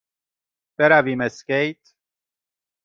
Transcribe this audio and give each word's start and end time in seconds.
برویم 0.79 1.21
اسکیت؟ 1.21 1.81